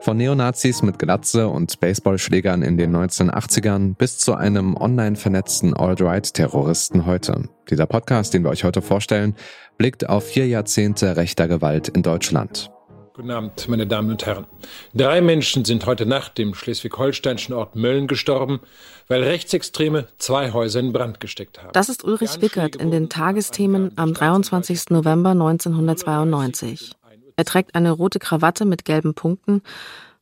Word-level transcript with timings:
Von 0.00 0.16
Neonazis 0.16 0.82
mit 0.82 0.98
Glatze 0.98 1.48
und 1.48 1.78
Baseballschlägern 1.78 2.62
in 2.62 2.78
den 2.78 2.96
1980ern 2.96 3.94
bis 3.94 4.16
zu 4.16 4.34
einem 4.34 4.74
online 4.76 5.14
vernetzten 5.14 5.74
Alt-Right-Terroristen 5.74 7.04
heute. 7.04 7.50
Dieser 7.68 7.84
Podcast, 7.84 8.32
den 8.32 8.42
wir 8.42 8.50
euch 8.50 8.64
heute 8.64 8.80
vorstellen, 8.80 9.36
blickt 9.76 10.08
auf 10.08 10.26
vier 10.26 10.46
Jahrzehnte 10.48 11.16
rechter 11.16 11.48
Gewalt 11.48 11.88
in 11.88 12.02
Deutschland. 12.02 12.70
Guten 13.12 13.30
Abend, 13.30 13.68
meine 13.68 13.86
Damen 13.86 14.10
und 14.10 14.24
Herren. 14.24 14.46
Drei 14.94 15.20
Menschen 15.20 15.66
sind 15.66 15.84
heute 15.84 16.06
Nacht 16.06 16.38
im 16.38 16.54
schleswig-holsteinischen 16.54 17.54
Ort 17.54 17.76
Mölln 17.76 18.06
gestorben, 18.06 18.60
weil 19.08 19.22
Rechtsextreme 19.22 20.08
zwei 20.16 20.52
Häuser 20.52 20.80
in 20.80 20.94
Brand 20.94 21.20
gesteckt 21.20 21.62
haben. 21.62 21.68
Das 21.74 21.90
ist 21.90 22.04
Ulrich 22.04 22.40
Wickert 22.40 22.76
in 22.76 22.90
den 22.90 23.10
Tagesthemen 23.10 23.92
am 23.96 24.14
23. 24.14 24.88
November 24.88 25.30
1992. 25.32 26.92
Er 27.40 27.46
trägt 27.46 27.74
eine 27.74 27.92
rote 27.92 28.18
Krawatte 28.18 28.66
mit 28.66 28.84
gelben 28.84 29.14
Punkten 29.14 29.62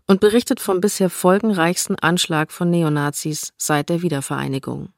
und 0.07 0.21
berichtet 0.21 0.61
vom 0.61 0.81
bisher 0.81 1.11
folgenreichsten 1.11 1.97
Anschlag 1.99 2.53
von 2.53 2.71
Neonazis 2.71 3.53
seit 3.57 3.89
der 3.89 4.03
Wiedervereinigung. 4.03 4.91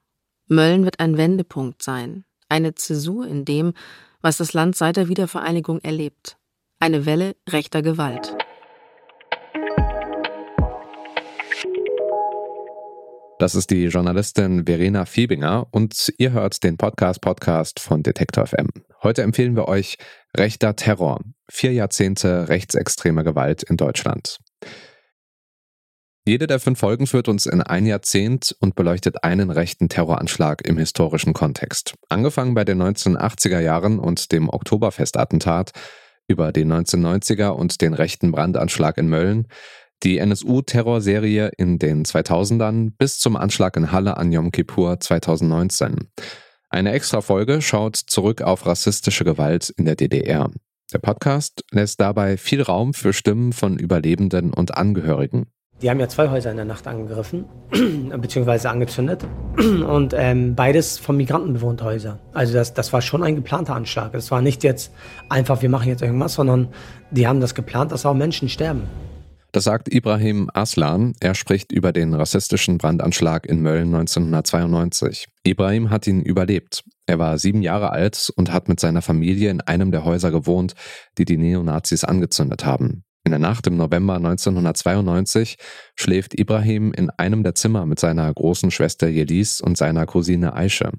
Mölln 0.47 0.85
wird 0.85 1.01
ein 1.01 1.17
Wendepunkt 1.17 1.83
sein, 1.83 2.25
eine 2.51 2.75
Zäsur 2.75 3.27
in 3.27 3.47
dem, 3.47 3.73
was 4.21 4.37
das 4.37 4.53
Land 4.53 4.77
seit 4.77 4.99
der 4.99 5.09
Wiedervereinigung 5.09 5.79
erlebt. 5.79 6.37
Eine 6.79 7.07
Welle 7.07 7.37
rechter 7.49 7.81
Gewalt. 7.81 8.37
Das 13.39 13.55
ist 13.55 13.71
die 13.71 13.87
Journalistin 13.87 14.67
Verena 14.67 15.07
Fiebinger 15.07 15.69
und 15.71 16.13
ihr 16.19 16.33
hört 16.33 16.63
den 16.63 16.77
Podcast 16.77 17.23
Podcast 17.23 17.81
von 17.81 18.03
Detektor 18.03 18.47
FM. 18.47 18.69
Heute 19.03 19.23
empfehlen 19.23 19.57
wir 19.57 19.67
euch 19.69 19.97
Rechter 20.37 20.77
Terror. 20.77 21.21
Vier 21.51 21.73
Jahrzehnte 21.73 22.49
rechtsextreme 22.49 23.25
Gewalt 23.25 23.63
in 23.65 23.77
Deutschland. 23.77 24.39
Jede 26.27 26.47
der 26.47 26.61
fünf 26.61 26.79
Folgen 26.79 27.07
führt 27.07 27.29
uns 27.29 27.47
in 27.47 27.61
ein 27.61 27.87
Jahrzehnt 27.87 28.55
und 28.61 28.77
beleuchtet 28.77 29.25
einen 29.25 29.51
rechten 29.51 29.89
Terroranschlag 29.89 30.67
im 30.67 30.79
historischen 30.79 31.33
Kontext. 31.33 31.95
Angefangen 32.09 32.55
bei 32.55 32.65
den 32.65 32.81
1980er 32.81 33.59
Jahren 33.59 33.99
und 33.99 34.31
dem 34.31 34.49
Oktoberfestattentat, 34.49 35.73
über 36.29 36.53
den 36.53 36.73
1990er 36.73 37.49
und 37.49 37.81
den 37.81 37.95
rechten 37.95 38.31
Brandanschlag 38.31 38.97
in 38.99 39.09
Mölln, 39.09 39.49
die 40.05 40.19
NSU-Terrorserie 40.19 41.51
in 41.57 41.79
den 41.79 42.05
2000ern 42.05 42.93
bis 42.97 43.19
zum 43.19 43.37
Anschlag 43.37 43.77
in 43.77 43.91
Halle 43.91 44.17
an 44.17 44.31
Yom 44.31 44.53
Kippur 44.53 45.01
2019. 45.01 46.11
Eine 46.69 46.93
extra 46.93 47.21
Folge 47.21 47.61
schaut 47.61 47.97
zurück 47.97 48.43
auf 48.43 48.65
rassistische 48.67 49.25
Gewalt 49.25 49.71
in 49.77 49.85
der 49.85 49.97
DDR. 49.97 50.51
Der 50.93 50.99
Podcast 50.99 51.65
lässt 51.71 52.01
dabei 52.01 52.37
viel 52.37 52.63
Raum 52.63 52.95
für 52.95 53.13
Stimmen 53.13 53.53
von 53.53 53.79
Überlebenden 53.79 54.53
und 54.53 54.77
Angehörigen. 54.77 55.47
Die 55.83 55.89
haben 55.89 56.01
ja 56.01 56.09
zwei 56.09 56.29
Häuser 56.29 56.51
in 56.51 56.57
der 56.57 56.67
Nacht 56.67 56.87
angegriffen, 56.87 57.47
beziehungsweise 58.21 58.69
angezündet. 58.69 59.27
Und 59.57 60.15
ähm, 60.15 60.55
beides 60.55 60.99
von 60.99 61.17
Migranten 61.17 61.55
bewohnte 61.55 61.85
Häuser. 61.85 62.19
Also 62.35 62.53
das, 62.53 62.75
das 62.75 62.93
war 62.93 63.01
schon 63.01 63.23
ein 63.23 63.37
geplanter 63.37 63.75
Anschlag. 63.75 64.13
Es 64.15 64.31
war 64.31 64.43
nicht 64.43 64.63
jetzt 64.63 64.93
einfach, 65.31 65.63
wir 65.63 65.71
machen 65.71 65.89
jetzt 65.89 66.03
irgendwas, 66.03 66.35
sondern 66.35 66.69
die 67.11 67.27
haben 67.27 67.41
das 67.41 67.55
geplant, 67.55 67.93
dass 67.93 68.05
auch 68.05 68.13
Menschen 68.13 68.51
sterben. 68.51 68.83
Das 69.53 69.65
sagt 69.65 69.93
Ibrahim 69.93 70.49
Aslan. 70.55 71.15
Er 71.19 71.35
spricht 71.35 71.73
über 71.73 71.93
den 71.93 72.15
rassistischen 72.15 72.79
Brandanschlag 72.79 73.47
in 73.47 73.61
Mölln 73.63 73.93
1992. 73.93 75.27
Ibrahim 75.43 75.91
hat 75.91 76.07
ihn 76.07 76.23
überlebt. 76.23 76.85
Er 77.07 77.19
war 77.19 77.37
sieben 77.37 77.61
Jahre 77.61 77.91
alt 77.91 78.33
und 78.37 78.53
hat 78.53 78.69
mit 78.69 78.79
seiner 78.79 79.03
Familie 79.03 79.51
in 79.51 79.61
einem 79.61 79.91
der 79.91 80.05
Häuser 80.05 80.31
gewohnt, 80.31 80.75
die 81.19 81.25
die 81.25 81.37
Neonazis 81.37 82.05
angezündet 82.05 82.65
haben. 82.65 83.03
In 83.25 83.33
der 83.33 83.41
Nacht 83.41 83.67
im 83.67 83.77
November 83.77 84.15
1992 84.15 85.57
schläft 85.97 86.39
Ibrahim 86.39 86.93
in 86.93 87.11
einem 87.11 87.43
der 87.43 87.57
Zimmer 87.57 87.87
mit 87.87 87.99
seiner 87.99 88.33
großen 88.33 88.71
Schwester 88.71 89.09
Yelis 89.09 89.61
und 89.61 89.77
seiner 89.77 90.07
Cousine 90.07 90.55
Aisha. 90.55 90.93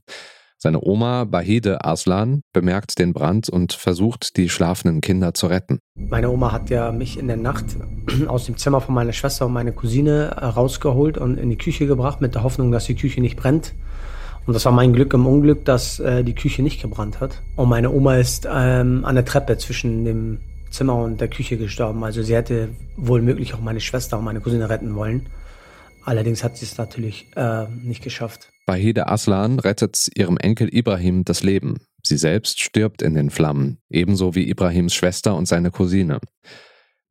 Seine 0.63 0.79
Oma 0.83 1.23
Bahide 1.23 1.83
Aslan 1.83 2.43
bemerkt 2.53 2.99
den 2.99 3.13
Brand 3.13 3.49
und 3.49 3.73
versucht, 3.73 4.37
die 4.37 4.47
schlafenden 4.47 5.01
Kinder 5.01 5.33
zu 5.33 5.47
retten. 5.47 5.79
Meine 5.95 6.29
Oma 6.29 6.51
hat 6.51 6.69
ja 6.69 6.91
mich 6.91 7.17
in 7.17 7.27
der 7.27 7.37
Nacht 7.37 7.65
aus 8.27 8.45
dem 8.45 8.57
Zimmer 8.57 8.81
von 8.81 8.95
meiner 8.95 9.13
Schwester 9.13 9.45
und 9.45 9.53
meiner 9.53 9.71
Cousine 9.71 10.29
rausgeholt 10.29 11.17
und 11.17 11.37
in 11.37 11.49
die 11.49 11.57
Küche 11.57 11.87
gebracht, 11.87 12.21
mit 12.21 12.35
der 12.35 12.43
Hoffnung, 12.43 12.71
dass 12.71 12.85
die 12.85 12.95
Küche 12.95 13.21
nicht 13.21 13.37
brennt. 13.37 13.73
Und 14.45 14.53
das 14.53 14.65
war 14.65 14.71
mein 14.71 14.93
Glück 14.93 15.13
im 15.13 15.27
Unglück, 15.27 15.65
dass 15.65 15.99
äh, 15.99 16.23
die 16.23 16.33
Küche 16.33 16.63
nicht 16.63 16.81
gebrannt 16.81 17.19
hat. 17.19 17.41
Und 17.55 17.69
meine 17.69 17.91
Oma 17.91 18.15
ist 18.17 18.47
ähm, 18.51 19.05
an 19.05 19.15
der 19.15 19.25
Treppe 19.25 19.57
zwischen 19.57 20.03
dem 20.03 20.39
Zimmer 20.71 20.95
und 20.95 21.21
der 21.21 21.27
Küche 21.27 21.57
gestorben. 21.57 22.03
Also 22.03 22.23
sie 22.23 22.33
hätte 22.33 22.69
wohl 22.97 23.21
möglich 23.21 23.53
auch 23.53 23.59
meine 23.59 23.81
Schwester 23.81 24.17
und 24.17 24.25
meine 24.25 24.41
Cousine 24.41 24.69
retten 24.69 24.95
wollen. 24.95 25.27
Allerdings 26.03 26.43
hat 26.43 26.57
sie 26.57 26.65
es 26.65 26.77
natürlich 26.77 27.27
äh, 27.35 27.65
nicht 27.83 28.03
geschafft. 28.03 28.49
Bahide 28.65 29.07
Aslan 29.07 29.59
rettet 29.59 30.09
ihrem 30.15 30.37
Enkel 30.37 30.73
Ibrahim 30.73 31.23
das 31.23 31.43
Leben. 31.43 31.77
Sie 32.03 32.17
selbst 32.17 32.59
stirbt 32.59 33.03
in 33.03 33.13
den 33.13 33.29
Flammen, 33.29 33.77
ebenso 33.89 34.33
wie 34.33 34.49
Ibrahims 34.49 34.95
Schwester 34.95 35.35
und 35.35 35.47
seine 35.47 35.69
Cousine. 35.69 36.19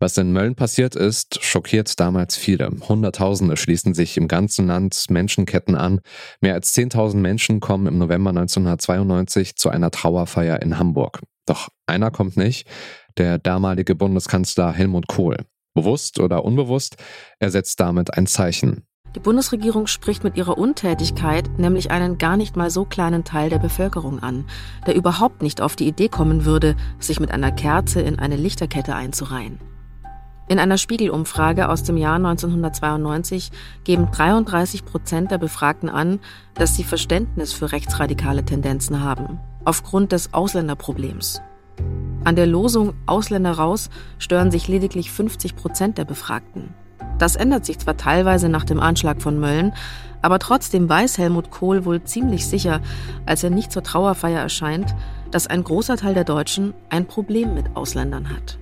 Was 0.02 0.16
in 0.16 0.32
Mölln 0.32 0.54
passiert 0.54 0.96
ist, 0.96 1.44
schockiert 1.44 2.00
damals 2.00 2.34
viele. 2.34 2.70
Hunderttausende 2.88 3.58
schließen 3.58 3.92
sich 3.92 4.16
im 4.16 4.28
ganzen 4.28 4.66
Land 4.66 5.04
Menschenketten 5.10 5.74
an. 5.74 6.00
Mehr 6.40 6.54
als 6.54 6.74
10.000 6.74 7.16
Menschen 7.16 7.60
kommen 7.60 7.86
im 7.86 7.98
November 7.98 8.30
1992 8.30 9.56
zu 9.56 9.68
einer 9.68 9.90
Trauerfeier 9.90 10.62
in 10.62 10.78
Hamburg. 10.78 11.20
Doch 11.44 11.68
einer 11.86 12.10
kommt 12.10 12.38
nicht, 12.38 12.66
der 13.18 13.36
damalige 13.36 13.94
Bundeskanzler 13.94 14.72
Helmut 14.72 15.06
Kohl. 15.06 15.36
Bewusst 15.74 16.18
oder 16.18 16.46
unbewusst, 16.46 16.96
er 17.38 17.50
setzt 17.50 17.78
damit 17.78 18.16
ein 18.16 18.26
Zeichen. 18.26 18.86
Die 19.14 19.20
Bundesregierung 19.20 19.86
spricht 19.86 20.24
mit 20.24 20.36
ihrer 20.38 20.56
Untätigkeit 20.56 21.58
nämlich 21.58 21.90
einen 21.90 22.16
gar 22.16 22.38
nicht 22.38 22.56
mal 22.56 22.70
so 22.70 22.86
kleinen 22.86 23.24
Teil 23.24 23.50
der 23.50 23.58
Bevölkerung 23.58 24.22
an, 24.22 24.46
der 24.86 24.94
überhaupt 24.94 25.42
nicht 25.42 25.60
auf 25.60 25.76
die 25.76 25.88
Idee 25.88 26.08
kommen 26.08 26.46
würde, 26.46 26.74
sich 27.00 27.20
mit 27.20 27.32
einer 27.32 27.52
Kerze 27.52 28.00
in 28.00 28.18
eine 28.18 28.36
Lichterkette 28.36 28.94
einzureihen. 28.94 29.58
In 30.50 30.58
einer 30.58 30.78
Spiegelumfrage 30.78 31.68
aus 31.68 31.84
dem 31.84 31.96
Jahr 31.96 32.16
1992 32.16 33.52
geben 33.84 34.10
33 34.10 34.84
Prozent 34.84 35.30
der 35.30 35.38
Befragten 35.38 35.88
an, 35.88 36.18
dass 36.54 36.74
sie 36.74 36.82
Verständnis 36.82 37.52
für 37.52 37.70
rechtsradikale 37.70 38.44
Tendenzen 38.44 39.00
haben, 39.00 39.38
aufgrund 39.64 40.10
des 40.10 40.34
Ausländerproblems. 40.34 41.40
An 42.24 42.34
der 42.34 42.48
Losung 42.48 42.94
Ausländer 43.06 43.52
raus 43.52 43.90
stören 44.18 44.50
sich 44.50 44.66
lediglich 44.66 45.12
50 45.12 45.54
Prozent 45.54 45.98
der 45.98 46.04
Befragten. 46.04 46.74
Das 47.20 47.36
ändert 47.36 47.64
sich 47.64 47.78
zwar 47.78 47.96
teilweise 47.96 48.48
nach 48.48 48.64
dem 48.64 48.80
Anschlag 48.80 49.22
von 49.22 49.38
Mölln, 49.38 49.72
aber 50.20 50.40
trotzdem 50.40 50.88
weiß 50.88 51.16
Helmut 51.18 51.52
Kohl 51.52 51.84
wohl 51.84 52.02
ziemlich 52.02 52.48
sicher, 52.48 52.80
als 53.24 53.44
er 53.44 53.50
nicht 53.50 53.70
zur 53.70 53.84
Trauerfeier 53.84 54.40
erscheint, 54.40 54.96
dass 55.30 55.46
ein 55.46 55.62
großer 55.62 55.96
Teil 55.96 56.14
der 56.14 56.24
Deutschen 56.24 56.74
ein 56.88 57.06
Problem 57.06 57.54
mit 57.54 57.76
Ausländern 57.76 58.30
hat. 58.30 58.58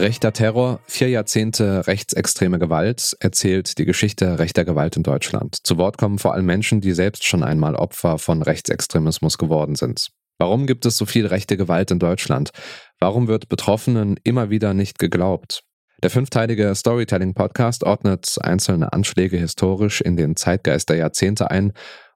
Rechter 0.00 0.32
Terror, 0.32 0.78
vier 0.86 1.08
Jahrzehnte 1.08 1.88
rechtsextreme 1.88 2.60
Gewalt 2.60 3.16
erzählt 3.18 3.78
die 3.78 3.84
Geschichte 3.84 4.38
rechter 4.38 4.64
Gewalt 4.64 4.96
in 4.96 5.02
Deutschland. 5.02 5.56
Zu 5.64 5.76
Wort 5.76 5.98
kommen 5.98 6.20
vor 6.20 6.34
allem 6.34 6.46
Menschen, 6.46 6.80
die 6.80 6.92
selbst 6.92 7.24
schon 7.24 7.42
einmal 7.42 7.74
Opfer 7.74 8.18
von 8.18 8.42
Rechtsextremismus 8.42 9.38
geworden 9.38 9.74
sind. 9.74 10.10
Warum 10.38 10.68
gibt 10.68 10.86
es 10.86 10.96
so 10.96 11.04
viel 11.04 11.26
rechte 11.26 11.56
Gewalt 11.56 11.90
in 11.90 11.98
Deutschland? 11.98 12.50
Warum 13.00 13.26
wird 13.26 13.48
Betroffenen 13.48 14.16
immer 14.22 14.50
wieder 14.50 14.72
nicht 14.72 15.00
geglaubt? 15.00 15.64
Der 16.00 16.10
fünfteilige 16.10 16.72
Storytelling-Podcast 16.76 17.82
ordnet 17.82 18.36
einzelne 18.40 18.92
Anschläge 18.92 19.36
historisch 19.36 20.00
in 20.00 20.16
den 20.16 20.36
Zeitgeist 20.36 20.90
der 20.90 20.96
Jahrzehnte 20.98 21.50
ein 21.50 21.72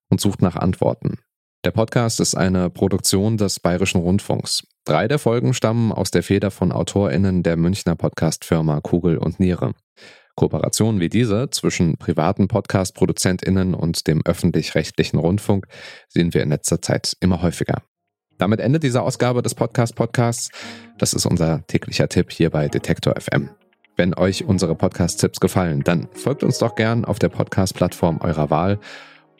und 0.09 0.21
sucht 0.21 0.41
nach 0.41 0.55
Antworten. 0.55 1.19
Der 1.65 1.73
Podcast 1.73 2.21
ist 2.21 2.37
eine 2.37 2.71
Produktion 2.71 3.39
des 3.39 3.59
Bayerischen 3.59 4.01
Rundfunks. 4.01 4.63
Drei 4.85 5.07
der 5.07 5.21
Folgen 5.21 5.55
stammen 5.55 5.93
aus 5.93 6.11
der 6.11 6.25
Feder 6.25 6.51
von 6.51 6.73
AutorInnen 6.73 7.45
der 7.45 7.57
Münchner 7.57 7.95
Podcastfirma 7.95 8.81
Kugel 8.81 9.17
und 9.17 9.39
Niere. 9.39 9.75
Kooperationen 10.35 11.01
wie 11.01 11.09
diese 11.09 11.51
zwischen 11.51 11.99
privaten 11.99 12.49
Podcast-ProduzentInnen 12.49 13.75
und 13.75 14.09
dem 14.09 14.23
öffentlich-rechtlichen 14.25 15.19
Rundfunk 15.19 15.69
sehen 16.09 16.35
wir 16.35 16.43
in 16.43 16.49
letzter 16.49 16.83
Zeit 16.83 17.17
immer 17.21 17.43
häufiger. 17.43 17.83
Damit 18.39 18.59
endet 18.59 18.83
diese 18.83 19.03
Ausgabe 19.03 19.41
des 19.43 19.55
Podcast 19.55 19.95
Podcasts. 19.95 20.51
Das 20.99 21.15
ist 21.15 21.27
unser 21.27 21.65
täglicher 21.69 22.09
Tipp 22.09 22.33
hier 22.33 22.51
bei 22.51 22.67
Detektor 22.67 23.15
FM. 23.17 23.51
Wenn 23.97 24.15
euch 24.15 24.45
unsere 24.45 24.75
Podcast-Tipps 24.75 25.39
gefallen, 25.39 25.83
dann 25.85 26.09
folgt 26.13 26.43
uns 26.43 26.59
doch 26.59 26.75
gern 26.75 27.05
auf 27.05 27.21
der 27.21 27.29
Podcast-Plattform 27.29 28.21
eurer 28.21 28.51
Wahl 28.51 28.81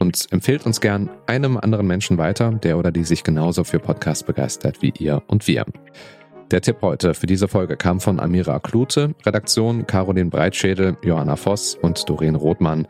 und 0.03 0.27
empfehlt 0.33 0.67
uns 0.67 0.81
gern 0.81 1.09
einem 1.27 1.57
anderen 1.57 1.87
Menschen 1.87 2.19
weiter, 2.19 2.51
der 2.51 2.77
oder 2.77 2.91
die 2.91 3.05
sich 3.05 3.23
genauso 3.25 3.65
für 3.65 3.79
Podcasts 3.79 4.25
begeistert 4.25 4.83
wie 4.83 4.93
ihr 4.99 5.23
und 5.29 5.47
wir. 5.47 5.65
Der 6.51 6.61
Tipp 6.61 6.79
heute 6.83 7.15
für 7.15 7.27
diese 7.27 7.49
Folge 7.49 7.77
kam 7.77 8.01
von 8.01 8.21
Amira 8.21 8.59
Klute, 8.59 9.15
Redaktion 9.25 9.87
Caroline 9.87 10.29
Breitschädel, 10.29 10.99
Johanna 11.03 11.37
Voss 11.37 11.77
und 11.77 12.07
Doreen 12.09 12.35
Rothmann, 12.35 12.87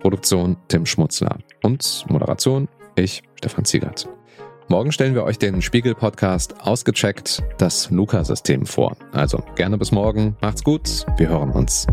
Produktion 0.00 0.56
Tim 0.68 0.84
Schmutzler 0.84 1.38
und 1.62 2.04
Moderation 2.08 2.68
ich, 2.96 3.22
Stefan 3.36 3.64
Ziegert. 3.64 4.08
Morgen 4.68 4.90
stellen 4.90 5.14
wir 5.14 5.22
euch 5.22 5.38
den 5.38 5.62
Spiegel-Podcast 5.62 6.60
Ausgecheckt, 6.66 7.42
das 7.58 7.90
Luca-System 7.90 8.66
vor. 8.66 8.96
Also 9.12 9.40
gerne 9.54 9.78
bis 9.78 9.92
morgen, 9.92 10.36
macht's 10.40 10.64
gut, 10.64 11.06
wir 11.16 11.28
hören 11.28 11.52
uns. 11.52 11.86